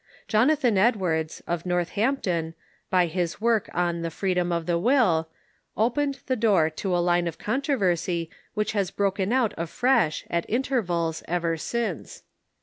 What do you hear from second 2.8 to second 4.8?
by his work on" The Freedom of the